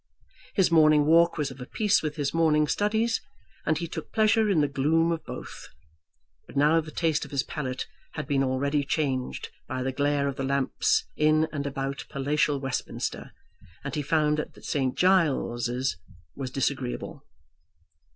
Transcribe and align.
His 0.55 0.71
morning 0.71 1.05
walk 1.05 1.37
was 1.37 1.51
of 1.51 1.61
a 1.61 1.67
piece 1.67 2.01
with 2.01 2.15
his 2.15 2.33
morning 2.33 2.67
studies, 2.67 3.21
and 3.67 3.77
he 3.77 3.87
took 3.87 4.11
pleasure 4.11 4.49
in 4.49 4.59
the 4.61 4.67
gloom 4.67 5.11
of 5.11 5.23
both. 5.23 5.67
But 6.47 6.57
now 6.57 6.81
the 6.81 6.89
taste 6.89 7.23
of 7.23 7.29
his 7.29 7.43
palate 7.43 7.85
had 8.13 8.25
been 8.25 8.43
already 8.43 8.83
changed 8.83 9.49
by 9.67 9.83
the 9.83 9.91
glare 9.91 10.27
of 10.27 10.37
the 10.37 10.43
lamps 10.43 11.03
in 11.15 11.47
and 11.53 11.67
about 11.67 12.05
palatial 12.09 12.59
Westminster, 12.59 13.31
and 13.83 13.93
he 13.93 14.01
found 14.01 14.39
that 14.39 14.65
St. 14.65 14.97
Giles's 14.97 15.97
was 16.35 16.49
disagreeable. 16.49 17.23